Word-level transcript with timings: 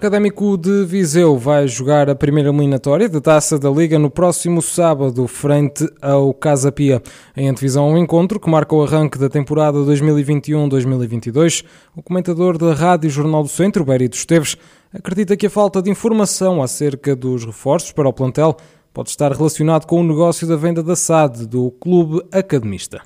Académico 0.00 0.56
de 0.56 0.86
Viseu 0.86 1.36
vai 1.36 1.68
jogar 1.68 2.08
a 2.08 2.14
primeira 2.14 2.48
eliminatória 2.48 3.06
da 3.06 3.20
Taça 3.20 3.58
da 3.58 3.68
Liga 3.68 3.98
no 3.98 4.10
próximo 4.10 4.62
sábado, 4.62 5.28
frente 5.28 5.86
ao 6.00 6.32
Casa 6.32 6.72
Pia. 6.72 7.02
Em 7.36 7.50
antevisão 7.50 7.84
ao 7.84 7.98
encontro, 7.98 8.40
que 8.40 8.48
marca 8.48 8.74
o 8.74 8.82
arranque 8.82 9.18
da 9.18 9.28
temporada 9.28 9.76
2021-2022, 9.80 11.66
o 11.94 12.02
comentador 12.02 12.56
da 12.56 12.72
Rádio 12.72 13.10
Jornal 13.10 13.42
do 13.42 13.50
Centro, 13.50 13.84
Berito 13.84 14.16
Esteves, 14.16 14.56
acredita 14.90 15.36
que 15.36 15.48
a 15.48 15.50
falta 15.50 15.82
de 15.82 15.90
informação 15.90 16.62
acerca 16.62 17.14
dos 17.14 17.44
reforços 17.44 17.92
para 17.92 18.08
o 18.08 18.12
plantel 18.12 18.56
pode 18.94 19.10
estar 19.10 19.30
relacionado 19.30 19.84
com 19.84 20.00
o 20.00 20.04
negócio 20.04 20.48
da 20.48 20.56
venda 20.56 20.82
da 20.82 20.96
SAD 20.96 21.46
do 21.46 21.70
Clube 21.72 22.22
Academista. 22.32 23.02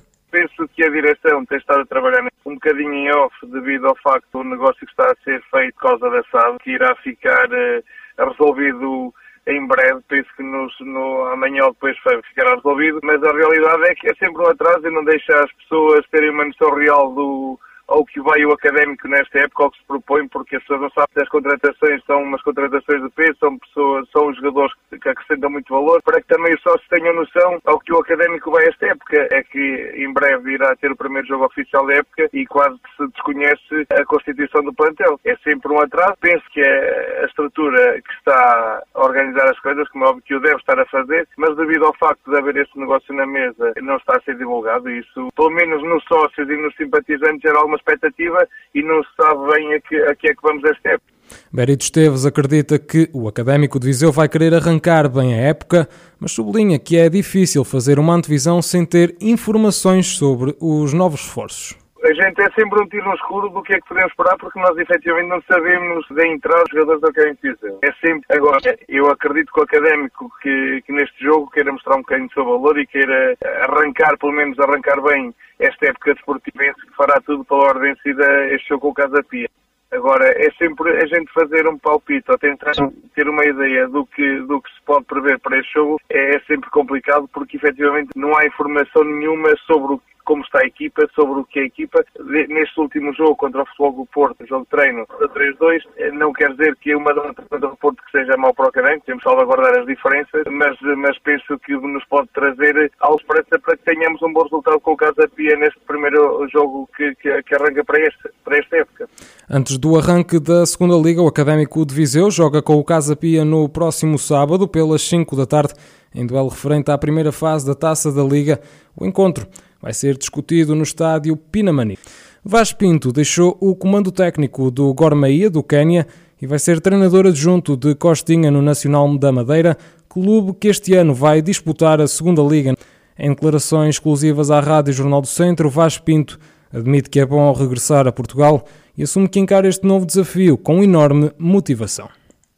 Que 0.73 0.83
a 0.83 0.89
direção 0.89 1.45
tem 1.45 1.57
estado 1.57 1.81
a 1.81 1.85
trabalhar 1.85 2.27
um 2.45 2.53
bocadinho 2.53 2.93
em 2.93 3.11
off 3.11 3.35
devido 3.47 3.87
ao 3.87 3.95
facto 3.97 4.27
do 4.31 4.43
negócio 4.43 4.85
que 4.85 4.91
está 4.91 5.05
a 5.05 5.23
ser 5.23 5.41
feito 5.51 5.73
por 5.75 5.89
causa 5.89 6.09
da 6.09 6.23
SAD, 6.31 6.57
que 6.63 6.71
irá 6.71 6.95
ficar 6.97 7.49
uh, 7.49 8.29
resolvido 8.29 9.13
em 9.47 9.67
breve, 9.67 10.01
penso 10.07 10.29
que 10.35 10.43
nos, 10.43 10.73
no, 10.79 11.25
amanhã 11.27 11.65
ou 11.65 11.73
depois 11.73 11.95
ficará 12.29 12.55
resolvido, 12.55 12.99
mas 13.03 13.23
a 13.23 13.31
realidade 13.31 13.83
é 13.83 13.95
que 13.95 14.09
é 14.09 14.15
sempre 14.15 14.41
um 14.41 14.47
atraso 14.47 14.87
e 14.87 14.91
não 14.91 15.03
deixa 15.03 15.33
as 15.39 15.51
pessoas 15.53 16.03
terem 16.09 16.31
uma 16.31 16.45
noção 16.45 16.73
real 16.73 17.13
do, 17.13 17.59
ao 17.87 18.05
que 18.05 18.21
vai 18.21 18.43
o 18.45 18.51
académico 18.51 19.07
nesta 19.07 19.39
época, 19.39 19.63
ao 19.63 19.71
que 19.71 19.77
se 19.77 19.85
propõe, 19.85 20.27
porque 20.27 20.55
as 20.55 20.61
pessoas 20.63 20.81
não 20.81 20.89
sabem 20.91 21.13
se 21.13 21.21
as 21.21 21.29
contratações 21.29 22.03
são 22.05 22.23
umas 22.23 22.41
contratações 22.41 23.01
de 23.01 23.09
peso, 23.11 23.37
são 23.39 23.57
pessoas, 23.59 24.09
são 24.11 24.33
jogadores 24.33 24.73
que 24.89 25.09
acrescentam 25.09 25.49
muito 25.49 25.73
valor, 25.73 26.01
para 26.01 26.21
que 26.21 26.27
também 26.27 26.53
os 26.53 26.61
sócios 26.61 26.87
tenham 26.89 27.13
noção 27.13 27.59
ao 27.65 27.79
que 27.79 27.93
o 27.93 27.99
académico 27.99 28.51
vai 28.51 28.65
esta 28.67 28.87
época. 28.87 29.27
É 29.31 29.43
que 29.43 29.93
em 29.97 30.11
breve 30.13 30.53
irá 30.53 30.75
ter 30.75 30.91
o 30.91 30.95
primeiro 30.95 31.27
jogo 31.27 31.45
oficial 31.45 31.85
da 31.85 31.95
época 31.95 32.29
e 32.33 32.45
quase 32.45 32.77
que 32.79 32.95
se 32.97 33.11
desconhece 33.11 33.87
a 33.91 34.05
constituição 34.05 34.63
do 34.63 34.73
plantel. 34.73 35.19
É 35.23 35.35
sempre 35.37 35.71
um 35.71 35.79
atraso. 35.79 36.17
Penso 36.19 36.43
que 36.51 36.61
é 36.61 37.21
a 37.23 37.25
estrutura 37.25 38.01
que 38.01 38.13
está 38.13 38.83
a 38.93 39.05
organizar 39.05 39.49
as 39.49 39.59
coisas, 39.59 39.87
como 39.89 40.05
é 40.05 40.09
óbvio 40.09 40.23
que 40.23 40.35
o 40.35 40.39
deve 40.39 40.57
estar 40.57 40.79
a 40.79 40.85
fazer, 40.87 41.27
mas 41.37 41.55
devido 41.55 41.85
ao 41.85 41.95
facto 41.95 42.29
de 42.29 42.37
haver 42.37 42.57
este 42.57 42.77
negócio 42.79 43.13
na 43.13 43.25
mesa, 43.25 43.73
não 43.81 43.97
está 43.97 44.17
a 44.17 44.21
ser 44.21 44.37
divulgado. 44.37 44.89
Isso, 44.89 45.29
pelo 45.35 45.51
menos 45.51 45.83
nos 45.83 46.03
sócios 46.05 46.49
e 46.49 46.57
nos 46.57 46.75
simpatizantes, 46.75 47.45
era 47.45 47.57
alguma 47.57 47.74
expectativa 47.75 48.47
e 48.73 48.81
não 48.81 49.03
se 49.03 49.09
sabe 49.15 49.53
bem 49.53 49.73
a 49.73 49.81
que, 49.81 49.95
a 49.95 50.15
que 50.15 50.27
é 50.29 50.35
que 50.35 50.41
vamos 50.41 50.63
esta 50.63 50.89
época. 50.89 51.15
Berito 51.51 51.83
Esteves 51.83 52.25
acredita 52.25 52.77
que 52.77 53.09
o 53.11 53.27
Académico 53.27 53.79
de 53.79 53.87
Viseu 53.87 54.11
vai 54.11 54.29
querer 54.29 54.53
arrancar 54.53 55.09
bem 55.09 55.33
a 55.33 55.37
época, 55.37 55.89
mas 56.19 56.31
sublinha 56.31 56.77
que 56.77 56.97
é 56.97 57.09
difícil 57.09 57.63
fazer 57.63 57.97
uma 57.97 58.13
antevisão 58.13 58.61
sem 58.61 58.85
ter 58.85 59.15
informações 59.19 60.17
sobre 60.17 60.55
os 60.59 60.93
novos 60.93 61.21
esforços 61.21 61.84
a 62.05 62.13
gente 62.13 62.39
é 62.41 62.51
sempre 62.51 62.81
um 62.81 62.87
tiro 62.87 63.05
no 63.05 63.15
escuro 63.15 63.49
do 63.49 63.63
que 63.63 63.73
é 63.73 63.79
que 63.79 63.87
podemos 63.87 64.11
esperar, 64.11 64.37
porque 64.37 64.59
nós 64.59 64.77
efetivamente 64.77 65.27
não 65.27 65.41
sabemos 65.41 66.05
de 66.09 66.27
entrar 66.27 66.61
os 66.61 66.69
jogadores 66.71 67.01
do 67.01 67.11
que 67.11 67.19
é 67.21 67.35
que 67.35 67.47
É 67.81 67.91
sempre. 67.93 68.25
Agora, 68.29 68.77
eu 68.87 69.07
acredito 69.09 69.51
que 69.51 69.59
o 69.59 69.63
académico 69.63 70.29
que, 70.41 70.81
que 70.85 70.91
neste 70.91 71.23
jogo 71.23 71.49
queira 71.49 71.71
mostrar 71.71 71.95
um 71.95 72.01
bocadinho 72.01 72.27
do 72.27 72.33
seu 72.33 72.45
valor 72.45 72.77
e 72.77 72.85
queira 72.85 73.35
arrancar, 73.67 74.17
pelo 74.17 74.33
menos 74.33 74.59
arrancar 74.59 75.01
bem 75.01 75.33
esta 75.59 75.87
época 75.87 76.13
desportiva, 76.13 76.63
que 76.63 76.95
fará 76.95 77.19
tudo 77.25 77.43
pela 77.43 77.69
ordem 77.69 77.95
de 78.05 78.55
este 78.55 78.69
jogo 78.69 78.81
com 78.81 78.89
o 78.89 78.93
Casa 78.93 79.23
Pia. 79.23 79.49
Agora, 79.91 80.25
é 80.27 80.51
sempre 80.57 80.91
a 80.97 81.05
gente 81.05 81.31
fazer 81.31 81.67
um 81.67 81.77
palpite 81.77 82.29
ou 82.29 82.37
tentar 82.37 82.73
ter 83.15 83.29
uma 83.29 83.45
ideia 83.45 83.87
do 83.87 84.05
que, 84.05 84.41
do 84.41 84.61
que 84.61 84.69
se 84.69 84.81
pode 84.85 85.05
prever 85.05 85.39
para 85.39 85.57
este 85.57 85.73
jogo 85.73 86.01
é, 86.09 86.35
é 86.35 86.39
sempre 86.41 86.69
complicado 86.69 87.29
porque 87.31 87.55
efetivamente 87.57 88.09
não 88.15 88.35
há 88.37 88.45
informação 88.45 89.03
nenhuma 89.03 89.55
sobre 89.65 89.93
o 89.93 90.01
como 90.25 90.43
está 90.43 90.59
a 90.59 90.67
equipa, 90.67 91.07
sobre 91.15 91.39
o 91.39 91.45
que 91.45 91.59
a 91.59 91.65
equipa. 91.65 92.03
Neste 92.49 92.79
último 92.79 93.13
jogo 93.13 93.35
contra 93.35 93.61
o 93.61 93.65
Futebol 93.67 93.93
do 93.93 94.05
Porto, 94.07 94.45
jogo 94.47 94.63
de 94.63 94.69
treino 94.69 95.03
a 95.03 95.27
3-2, 95.29 95.81
eh, 95.97 96.11
não 96.11 96.33
quer 96.33 96.51
dizer 96.51 96.75
que 96.77 96.95
uma 96.95 97.13
derrota 97.13 97.43
contra 97.49 97.69
o 97.69 97.77
Porto 97.77 98.03
que 98.03 98.11
seja 98.11 98.35
mau 98.37 98.53
para 98.53 98.69
o 98.69 98.71
Caranco, 98.71 99.05
temos 99.05 99.23
que 99.23 99.29
salvaguardar 99.29 99.79
as 99.79 99.85
diferenças, 99.85 100.43
mas, 100.51 100.77
mas 100.97 101.17
penso 101.19 101.57
que 101.59 101.73
nos 101.73 102.03
pode 102.05 102.27
trazer 102.33 102.91
algo 102.99 103.19
esperança 103.19 103.59
para 103.59 103.77
que 103.77 103.83
tenhamos 103.83 104.21
um 104.21 104.33
bom 104.33 104.43
resultado 104.43 104.79
com 104.79 104.93
o 104.93 104.97
Casa 104.97 105.27
Pia 105.35 105.55
neste 105.57 105.79
primeiro 105.87 106.47
jogo 106.51 106.89
que, 106.95 107.15
que, 107.15 107.43
que 107.43 107.55
arranca 107.55 107.83
para, 107.83 107.99
este, 107.99 108.29
para 108.43 108.57
esta 108.57 108.77
época. 108.77 109.09
Antes 109.49 109.77
do 109.77 109.97
arranque 109.97 110.39
da 110.39 110.65
segunda 110.65 110.95
Liga, 110.95 111.21
o 111.21 111.27
Académico 111.27 111.85
de 111.85 111.93
Viseu 111.93 112.31
joga 112.31 112.61
com 112.61 112.75
o 112.75 112.83
Casa 112.83 113.15
Pia 113.15 113.45
no 113.45 113.69
próximo 113.69 114.17
sábado, 114.17 114.67
pelas 114.67 115.01
5 115.03 115.35
da 115.35 115.45
tarde, 115.45 115.73
em 116.13 116.25
duelo 116.25 116.49
referente 116.49 116.91
à 116.91 116.97
primeira 116.97 117.31
fase 117.31 117.65
da 117.65 117.75
Taça 117.75 118.11
da 118.11 118.23
Liga. 118.23 118.59
O 118.95 119.05
encontro 119.05 119.47
vai 119.85 119.93
ser 119.93 120.17
discutido 120.17 120.73
no 120.73 120.81
estádio 120.81 121.37
Pinamani. 121.37 121.95
Vaz 122.43 122.73
Pinto 122.73 123.11
deixou 123.11 123.55
o 123.61 123.75
comando 123.75 124.11
técnico 124.11 124.71
do 124.71 124.91
Gormaia, 124.95 125.47
do 125.47 125.61
Quênia, 125.61 126.07
e 126.41 126.47
vai 126.47 126.57
ser 126.57 126.81
treinador 126.81 127.27
adjunto 127.27 127.77
de 127.77 127.93
Costinha 127.93 128.49
no 128.49 128.63
Nacional 128.63 129.15
da 129.15 129.31
Madeira, 129.31 129.77
clube 130.09 130.55
que 130.59 130.69
este 130.69 130.95
ano 130.95 131.13
vai 131.13 131.39
disputar 131.39 132.01
a 132.01 132.07
segunda 132.07 132.41
Liga. 132.41 132.75
Em 133.15 133.29
declarações 133.29 133.97
exclusivas 133.97 134.49
à 134.49 134.59
Rádio 134.59 134.91
Jornal 134.91 135.21
do 135.21 135.27
Centro, 135.27 135.69
Vaz 135.69 135.99
Pinto 135.99 136.39
admite 136.73 137.07
que 137.07 137.19
é 137.19 137.25
bom 137.25 137.53
regressar 137.53 138.07
a 138.07 138.11
Portugal 138.11 138.65
e 138.97 139.03
assume 139.03 139.29
que 139.29 139.39
encara 139.39 139.67
este 139.67 139.85
novo 139.85 140.03
desafio 140.03 140.57
com 140.57 140.83
enorme 140.83 141.31
motivação. 141.37 142.09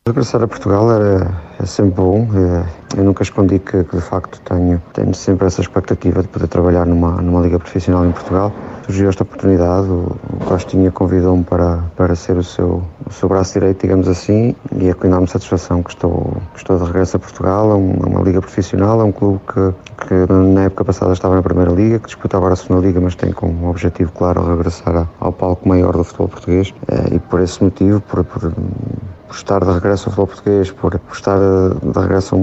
Regressar 0.07 0.41
a 0.41 0.47
Portugal 0.47 0.89
era, 0.89 1.29
é 1.61 1.65
sempre 1.65 1.95
bom. 1.95 2.29
É, 2.33 2.97
eu 2.97 3.03
nunca 3.03 3.23
escondi 3.23 3.59
que, 3.59 3.83
que, 3.83 3.97
de 3.97 4.01
facto 4.01 4.39
tenho, 4.39 4.81
tenho 4.93 5.13
sempre 5.13 5.45
essa 5.47 5.59
expectativa 5.59 6.21
de 6.21 6.29
poder 6.29 6.47
trabalhar 6.47 6.85
numa, 6.85 7.21
numa 7.21 7.41
liga 7.41 7.59
profissional 7.59 8.05
em 8.05 8.13
Portugal. 8.13 8.53
Surgiu 8.85 9.09
esta 9.09 9.23
oportunidade, 9.23 9.85
o, 9.89 10.15
o 10.31 10.45
Costinha 10.45 10.89
convidou-me 10.91 11.43
para, 11.43 11.83
para 11.97 12.15
ser 12.15 12.37
o 12.37 12.43
seu, 12.43 12.81
o 13.05 13.11
seu 13.11 13.27
braço 13.27 13.59
direito, 13.59 13.81
digamos 13.81 14.07
assim, 14.07 14.55
e 14.77 14.87
é 14.87 14.93
com 14.93 15.07
enorme 15.07 15.27
satisfação 15.27 15.83
que 15.83 15.89
estou, 15.89 16.37
que 16.53 16.59
estou 16.59 16.77
de 16.77 16.85
regresso 16.85 17.17
a 17.17 17.19
Portugal, 17.19 17.71
a 17.71 17.75
uma, 17.75 18.05
a 18.05 18.07
uma 18.07 18.21
liga 18.21 18.39
profissional, 18.39 19.01
é 19.01 19.03
um 19.03 19.11
clube 19.11 19.41
que, 19.45 20.07
que 20.07 20.33
na 20.33 20.63
época 20.63 20.85
passada 20.85 21.11
estava 21.11 21.35
na 21.35 21.43
Primeira 21.43 21.71
Liga, 21.71 21.99
que 21.99 22.05
disputa 22.05 22.37
agora 22.37 22.53
a 22.53 22.55
Segunda 22.55 22.87
Liga, 22.87 23.01
mas 23.01 23.13
tem 23.13 23.33
como 23.33 23.69
objetivo 23.69 24.09
claro 24.13 24.41
regressar 24.47 25.05
ao 25.19 25.33
palco 25.33 25.67
maior 25.67 25.91
do 25.97 26.05
futebol 26.05 26.29
português, 26.29 26.73
é, 26.87 27.15
e 27.15 27.19
por 27.19 27.41
esse 27.41 27.61
motivo, 27.61 27.99
por, 27.99 28.23
por 28.23 28.53
por 29.27 29.35
estar 29.35 29.63
de 29.63 29.71
regresso 29.71 30.09
ao 30.09 30.15
futebol 30.15 30.27
português, 30.27 30.71
por, 30.71 30.97
por 30.99 31.15
estar 31.15 31.37
de 31.37 31.99
regresso 31.99 32.35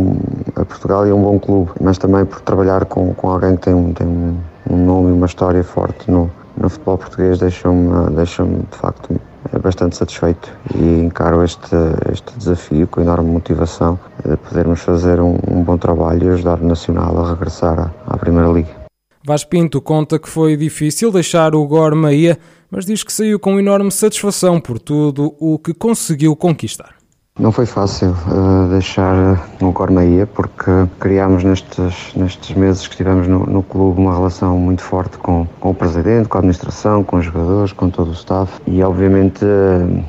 a, 0.56 0.65
Portugal 0.65 1.06
e 1.06 1.11
a 1.11 1.15
um 1.15 1.22
bom 1.22 1.39
clube, 1.39 1.72
mas 1.81 1.99
também 1.99 2.25
por 2.25 2.41
trabalhar 2.41 2.84
com, 2.84 3.15
com 3.15 3.31
alguém 3.31 3.56
que 3.56 3.62
tem, 3.62 3.75
um, 3.75 3.93
tem 3.93 4.06
um 4.06 4.77
nome 4.84 5.09
e 5.09 5.12
uma 5.12 5.27
história 5.27 5.65
forte 5.65 6.11
no, 6.11 6.31
no 6.56 6.69
futebol 6.69 6.99
português, 6.99 7.39
deixa-me 7.39 8.11
deixa 8.11 8.45
de 8.45 8.77
facto 8.77 9.21
bastante 9.62 9.97
satisfeito 9.97 10.50
e 10.75 11.00
encaro 11.00 11.43
este, 11.45 11.77
este 12.11 12.37
desafio 12.37 12.87
com 12.87 13.01
enorme 13.01 13.31
motivação 13.31 13.99
de 14.25 14.37
podermos 14.37 14.81
fazer 14.81 15.21
um, 15.21 15.39
um 15.49 15.62
bom 15.62 15.77
trabalho 15.77 16.25
e 16.25 16.31
ajudar 16.31 16.59
o 16.61 16.66
Nacional 16.66 17.19
a 17.19 17.31
regressar 17.31 17.78
à, 17.78 17.91
à 18.06 18.16
Primeira 18.16 18.49
Liga. 18.49 18.84
Vaz 19.26 19.42
Pinto 19.42 19.80
conta 19.80 20.18
que 20.18 20.28
foi 20.28 20.54
difícil 20.54 21.10
deixar 21.10 21.54
o 21.54 21.66
Gor 21.66 21.94
Mahia, 21.94 22.38
mas 22.70 22.84
diz 22.84 23.02
que 23.02 23.10
saiu 23.10 23.40
com 23.40 23.58
enorme 23.58 23.90
satisfação 23.90 24.60
por 24.60 24.78
tudo 24.78 25.34
o 25.40 25.58
que 25.58 25.72
conseguiu 25.72 26.36
conquistar. 26.36 26.96
Não 27.40 27.50
foi 27.50 27.64
fácil 27.64 28.10
uh, 28.10 28.68
deixar 28.68 29.42
o 29.62 29.72
Gor 29.72 29.90
Mahia 29.90 30.26
porque 30.26 30.70
criámos 31.00 31.42
nestes, 31.42 32.12
nestes 32.14 32.54
meses 32.54 32.86
que 32.86 32.92
estivemos 32.92 33.26
no, 33.26 33.46
no, 33.46 33.62
clube 33.62 33.98
uma 33.98 34.12
relação 34.12 34.58
muito 34.58 34.82
forte 34.82 35.16
com, 35.16 35.46
com 35.58 35.70
o 35.70 35.74
presidente, 35.74 36.28
com 36.28 36.36
a 36.36 36.41
administração, 36.41 37.02
com 37.02 37.16
os 37.16 37.24
jogadores, 37.24 37.72
com 37.72 37.88
todo 37.88 38.10
o 38.10 38.12
staff 38.12 38.60
e 38.66 38.82
obviamente 38.82 39.42
uh, 39.42 40.04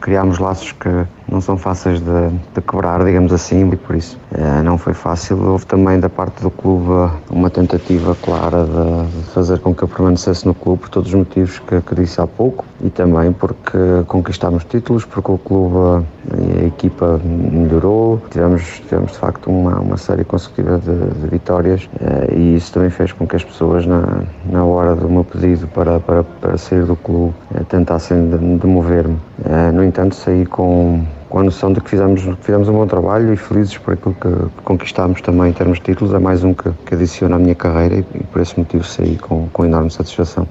criámos 0.00 0.38
laços 0.38 0.72
que 0.72 0.88
não 1.30 1.40
são 1.40 1.56
fáceis 1.56 2.00
de, 2.00 2.28
de, 2.54 2.60
quebrar, 2.62 3.04
digamos 3.04 3.32
assim, 3.32 3.70
e 3.70 3.76
por 3.76 3.94
isso 3.94 4.18
eh, 4.32 4.62
não 4.62 4.78
foi 4.78 4.94
fácil. 4.94 5.38
Houve 5.42 5.66
também 5.66 6.00
da 6.00 6.08
parte 6.08 6.42
do 6.42 6.50
clube 6.50 7.12
uma 7.30 7.50
tentativa 7.50 8.16
clara 8.22 8.64
de, 8.64 9.18
de 9.18 9.22
fazer 9.30 9.58
com 9.58 9.74
que 9.74 9.82
eu 9.82 9.88
permanecesse 9.88 10.46
no 10.46 10.54
clube 10.54 10.82
por 10.82 10.88
todos 10.88 11.08
os 11.10 11.14
motivos 11.14 11.58
que, 11.58 11.80
que 11.82 11.94
disse 11.94 12.20
há 12.20 12.26
pouco 12.26 12.64
e 12.82 12.88
também 12.88 13.32
porque 13.32 13.78
conquistámos 14.06 14.64
títulos, 14.64 15.04
porque 15.04 15.30
o 15.30 15.38
clube 15.38 16.06
e 16.36 16.64
a 16.64 16.66
equipa 16.66 17.20
melhorou, 17.24 18.20
tivemos, 18.30 18.62
tivemos 18.88 19.12
de 19.12 19.18
facto 19.18 19.50
uma, 19.50 19.78
uma 19.80 19.96
série 19.96 20.24
consecutiva 20.24 20.78
de, 20.78 21.20
de 21.20 21.28
vitórias 21.28 21.88
eh, 22.00 22.34
e 22.34 22.56
isso 22.56 22.72
também 22.72 22.90
fez 22.90 23.12
com 23.12 23.26
que 23.26 23.36
as 23.36 23.44
pessoas 23.44 23.84
na, 23.86 24.22
na 24.50 24.64
hora 24.64 24.94
do 24.94 25.08
meu 25.08 25.24
pedido 25.24 25.66
para, 25.68 26.00
para, 26.00 26.24
para 26.24 26.56
sair 26.56 26.84
do 26.84 26.96
clube 26.96 27.34
eh, 27.54 27.62
tentassem 27.68 28.28
demover-me. 28.58 29.18
No 29.72 29.82
entanto, 29.82 30.14
saí 30.14 30.44
com 30.44 31.06
com 31.28 31.40
a 31.40 31.44
noção 31.44 31.72
de 31.72 31.80
que 31.80 31.90
fizemos, 31.90 32.22
fizemos 32.40 32.68
um 32.68 32.72
bom 32.72 32.86
trabalho 32.86 33.32
e 33.32 33.36
felizes 33.36 33.76
por 33.76 33.94
aquilo 33.94 34.14
que 34.14 34.62
conquistámos 34.62 35.20
também 35.20 35.50
em 35.50 35.52
termos 35.52 35.78
de 35.78 35.84
títulos. 35.84 36.14
É 36.14 36.18
mais 36.18 36.42
um 36.42 36.54
que, 36.54 36.70
que 36.86 36.94
adiciona 36.94 37.36
à 37.36 37.38
minha 37.38 37.54
carreira 37.54 37.96
e, 37.96 38.18
e 38.18 38.24
por 38.24 38.40
esse 38.40 38.58
motivo 38.58 38.84
saí 38.84 39.16
com, 39.16 39.48
com 39.48 39.64
enorme 39.64 39.90
satisfação. 39.90 40.48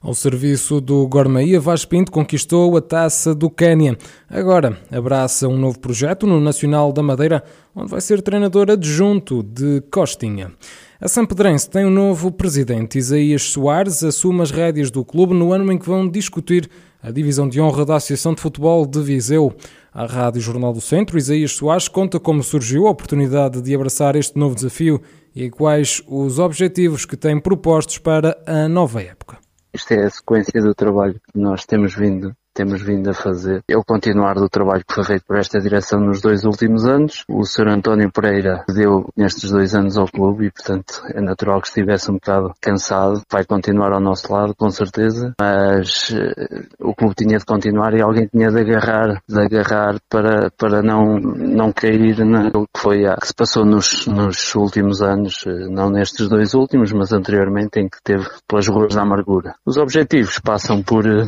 Ao 0.00 0.14
serviço 0.14 0.80
do 0.80 1.08
Gormaia, 1.08 1.58
Vaz 1.58 1.84
Pinto 1.84 2.12
conquistou 2.12 2.76
a 2.76 2.80
taça 2.80 3.34
do 3.34 3.50
Quênia. 3.50 3.98
Agora 4.30 4.78
abraça 4.92 5.48
um 5.48 5.56
novo 5.56 5.80
projeto 5.80 6.24
no 6.24 6.40
Nacional 6.40 6.92
da 6.92 7.02
Madeira, 7.02 7.42
onde 7.74 7.90
vai 7.90 8.00
ser 8.00 8.22
treinador 8.22 8.70
adjunto 8.70 9.42
de 9.42 9.82
Costinha. 9.90 10.52
A 11.00 11.08
Sampedrense 11.08 11.68
tem 11.68 11.84
um 11.84 11.90
novo 11.90 12.30
presidente. 12.30 12.98
Isaías 12.98 13.42
Soares 13.42 14.04
assume 14.04 14.42
as 14.42 14.52
rédeas 14.52 14.90
do 14.90 15.04
clube 15.04 15.34
no 15.34 15.52
ano 15.52 15.72
em 15.72 15.78
que 15.78 15.88
vão 15.88 16.08
discutir 16.08 16.70
a 17.02 17.10
divisão 17.10 17.48
de 17.48 17.60
honra 17.60 17.84
da 17.84 17.96
Associação 17.96 18.34
de 18.34 18.40
Futebol 18.40 18.86
de 18.86 19.00
Viseu. 19.00 19.54
A 19.92 20.06
Rádio 20.06 20.40
Jornal 20.40 20.72
do 20.72 20.80
Centro, 20.80 21.18
Isaías 21.18 21.52
Soares 21.52 21.88
conta 21.88 22.20
como 22.20 22.42
surgiu 22.42 22.86
a 22.86 22.90
oportunidade 22.90 23.60
de 23.62 23.74
abraçar 23.74 24.16
este 24.16 24.38
novo 24.38 24.54
desafio 24.54 25.00
e 25.34 25.50
quais 25.50 26.02
os 26.06 26.38
objetivos 26.38 27.04
que 27.04 27.16
tem 27.16 27.40
propostos 27.40 27.98
para 27.98 28.36
a 28.46 28.68
nova 28.68 29.02
época. 29.02 29.38
Isto 29.72 29.92
é 29.92 30.04
a 30.04 30.10
sequência 30.10 30.60
do 30.60 30.74
trabalho 30.74 31.20
que 31.32 31.38
nós 31.38 31.64
temos 31.64 31.94
vindo 31.94 32.34
temos 32.58 32.82
vindo 32.82 33.08
a 33.08 33.14
fazer. 33.14 33.62
É 33.68 33.76
o 33.76 33.84
continuar 33.84 34.34
do 34.34 34.48
trabalho 34.48 34.84
que 34.84 34.92
foi 34.92 35.04
feito 35.04 35.24
por 35.24 35.38
esta 35.38 35.60
direção 35.60 36.00
nos 36.00 36.20
dois 36.20 36.44
últimos 36.44 36.84
anos. 36.84 37.22
O 37.28 37.44
Sr. 37.44 37.68
António 37.68 38.10
Pereira 38.10 38.64
deu 38.68 39.08
nestes 39.16 39.52
dois 39.52 39.76
anos 39.76 39.96
ao 39.96 40.08
clube 40.08 40.46
e, 40.46 40.50
portanto, 40.50 41.00
é 41.14 41.20
natural 41.20 41.60
que 41.60 41.68
estivesse 41.68 42.10
um 42.10 42.14
bocado 42.14 42.52
cansado. 42.60 43.22
Vai 43.30 43.44
continuar 43.44 43.92
ao 43.92 44.00
nosso 44.00 44.32
lado, 44.32 44.56
com 44.56 44.68
certeza, 44.70 45.34
mas 45.40 46.10
uh, 46.10 46.66
o 46.80 46.92
clube 46.96 47.14
tinha 47.14 47.38
de 47.38 47.44
continuar 47.44 47.94
e 47.94 48.02
alguém 48.02 48.26
tinha 48.26 48.50
de 48.50 48.58
agarrar, 48.58 49.22
de 49.28 49.40
agarrar 49.40 49.94
para, 50.10 50.50
para 50.50 50.82
não, 50.82 51.16
não 51.16 51.72
cair 51.72 52.24
naquilo 52.24 52.66
que 52.74 52.80
foi 52.80 53.04
que 53.20 53.26
se 53.28 53.34
passou 53.34 53.64
nos, 53.64 54.08
nos 54.08 54.52
últimos 54.56 55.00
anos, 55.00 55.46
uh, 55.46 55.70
não 55.70 55.90
nestes 55.90 56.28
dois 56.28 56.54
últimos, 56.54 56.90
mas 56.92 57.12
anteriormente 57.12 57.78
em 57.78 57.88
que 57.88 58.02
teve 58.02 58.26
pelas 58.48 58.66
ruas 58.66 58.96
da 58.96 59.02
amargura. 59.02 59.54
Os 59.64 59.76
objetivos 59.76 60.40
passam 60.40 60.82
por 60.82 61.06
uh, 61.06 61.22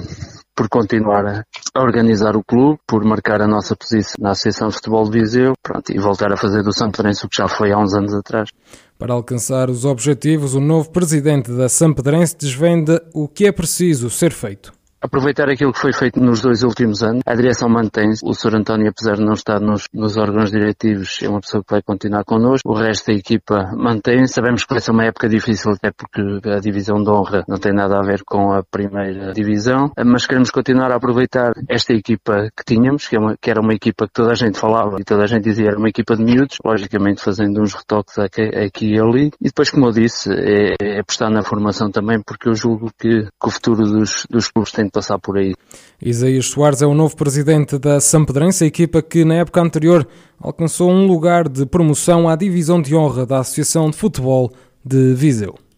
por 0.61 0.69
continuar 0.69 1.25
a 1.75 1.83
organizar 1.83 2.37
o 2.37 2.45
clube, 2.45 2.79
por 2.87 3.03
marcar 3.03 3.41
a 3.41 3.49
nossa 3.49 3.75
posição 3.75 4.17
na 4.19 4.33
Associação 4.33 4.69
de 4.69 4.75
Futebol 4.75 5.09
de 5.09 5.19
Viseu 5.19 5.55
pronto, 5.63 5.91
e 5.91 5.99
voltar 5.99 6.31
a 6.31 6.37
fazer 6.37 6.63
do 6.63 6.71
Santo 6.71 6.99
Pedrense 6.99 7.25
o 7.25 7.31
que 7.31 7.39
já 7.39 7.49
foi 7.49 7.73
há 7.73 7.79
uns 7.79 7.95
anos 7.95 8.13
atrás. 8.13 8.51
Para 8.99 9.15
alcançar 9.15 9.71
os 9.71 9.87
objetivos, 9.87 10.53
o 10.53 10.61
novo 10.61 10.91
presidente 10.91 11.51
da 11.51 11.67
Sampedrense 11.67 12.37
desvenda 12.37 13.03
o 13.15 13.27
que 13.27 13.47
é 13.47 13.53
preciso 13.53 14.11
ser 14.11 14.33
feito 14.33 14.79
aproveitar 15.01 15.49
aquilo 15.49 15.73
que 15.73 15.79
foi 15.79 15.93
feito 15.93 16.21
nos 16.21 16.41
dois 16.41 16.63
últimos 16.63 17.03
anos. 17.03 17.23
A 17.27 17.35
direção 17.35 17.69
mantém-se. 17.69 18.25
O 18.25 18.35
Sr. 18.35 18.57
António, 18.57 18.91
apesar 18.91 19.17
de 19.17 19.25
não 19.25 19.33
estar 19.33 19.61
nos, 19.61 19.85
nos, 19.93 20.17
órgãos 20.17 20.51
diretivos, 20.51 21.21
é 21.23 21.29
uma 21.29 21.41
pessoa 21.41 21.63
que 21.65 21.73
vai 21.73 21.83
continuar 21.83 22.25
connosco. 22.25 22.71
O 22.71 22.75
resto 22.75 23.07
da 23.07 23.15
equipa 23.15 23.73
mantém-se. 23.77 24.35
Sabemos 24.35 24.65
que 24.65 24.75
vai 24.75 24.81
ser 24.81 24.91
uma 24.91 25.05
época 25.05 25.29
difícil, 25.29 25.73
até 25.73 25.91
porque 25.91 26.21
a 26.49 26.59
divisão 26.59 27.03
de 27.03 27.11
honra 27.11 27.45
não 27.49 27.57
tem 27.57 27.73
nada 27.73 27.99
a 27.99 28.03
ver 28.03 28.23
com 28.25 28.53
a 28.53 28.63
primeira 28.63 29.33
divisão, 29.33 29.91
mas 30.05 30.27
queremos 30.27 30.51
continuar 30.51 30.93
a 30.93 30.97
aproveitar 30.97 31.53
esta 31.69 31.93
equipa 31.93 32.49
que 32.57 32.65
tínhamos, 32.65 33.09
que, 33.09 33.17
é 33.17 33.19
uma, 33.19 33.37
que 33.41 33.51
era 33.51 33.61
uma 33.61 33.73
equipa 33.73 34.07
que 34.07 34.13
toda 34.13 34.33
a 34.33 34.35
gente 34.35 34.59
falava 34.59 34.97
e 34.99 35.05
toda 35.05 35.25
a 35.25 35.27
gente 35.27 35.45
dizia 35.45 35.69
era 35.69 35.79
uma 35.79 35.89
equipa 35.89 36.17
de 36.17 36.25
miúdos, 36.25 36.59
logicamente 36.65 37.23
fazendo 37.23 37.61
uns 37.61 37.75
retoques 37.75 38.19
aqui, 38.19 38.43
aqui 38.43 38.95
e 38.95 39.01
ali. 39.01 39.31
E 39.41 39.45
depois, 39.45 39.71
como 39.71 39.87
eu 39.87 39.93
disse, 39.93 40.31
é, 40.33 40.75
é 40.81 41.01
apostar 41.01 41.31
na 41.31 41.43
formação 41.43 41.91
também, 41.91 42.21
porque 42.21 42.49
eu 42.49 42.55
julgo 42.55 42.91
que, 42.99 43.23
que 43.23 43.47
o 43.47 43.51
futuro 43.51 43.83
dos, 43.83 44.27
dos 44.29 44.49
clubes 44.51 44.73
tem 44.73 44.90
passar 44.91 45.19
por 45.19 45.39
aí. 45.39 45.55
Isaías 46.03 46.47
Soares 46.47 46.83
é 46.83 46.87
o 46.87 46.95
novo 46.95 47.17
presidente 47.17 47.79
da 47.79 48.01
Sampedrense, 48.01 48.65
a 48.65 48.67
equipa 48.67 49.01
que 49.03 49.25
na 49.25 49.35
época 49.35 49.61
anterior 49.61 50.07
alcançou 50.41 50.91
um 50.91 51.07
lugar 51.07 51.49
de 51.49 51.65
promoção 51.67 52.29
à 52.29 52.37
divisão 52.37 52.81
de 52.81 52.95
honra 52.95 53.25
da 53.25 53.39
Associação 53.39 53.91
de 53.91 53.97
Futebol 53.97 54.51
de 54.85 55.15
Viseu. 55.15 55.55